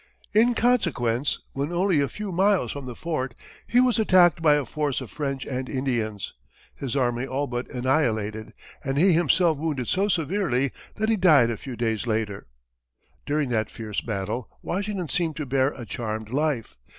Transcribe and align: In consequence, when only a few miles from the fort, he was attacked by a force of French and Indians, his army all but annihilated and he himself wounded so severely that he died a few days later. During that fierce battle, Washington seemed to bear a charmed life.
In 0.33 0.55
consequence, 0.55 1.41
when 1.53 1.71
only 1.71 1.99
a 2.01 2.09
few 2.09 2.31
miles 2.31 2.71
from 2.71 2.87
the 2.87 2.95
fort, 2.95 3.35
he 3.67 3.79
was 3.79 3.99
attacked 3.99 4.41
by 4.41 4.55
a 4.55 4.65
force 4.65 4.99
of 4.99 5.11
French 5.11 5.45
and 5.45 5.69
Indians, 5.69 6.33
his 6.73 6.95
army 6.95 7.27
all 7.27 7.45
but 7.45 7.69
annihilated 7.69 8.55
and 8.83 8.97
he 8.97 9.13
himself 9.13 9.59
wounded 9.59 9.87
so 9.87 10.07
severely 10.07 10.71
that 10.95 11.09
he 11.09 11.17
died 11.17 11.51
a 11.51 11.55
few 11.55 11.75
days 11.75 12.07
later. 12.07 12.47
During 13.27 13.49
that 13.49 13.69
fierce 13.69 14.01
battle, 14.01 14.49
Washington 14.63 15.07
seemed 15.07 15.35
to 15.35 15.45
bear 15.45 15.67
a 15.69 15.85
charmed 15.85 16.31
life. 16.31 16.79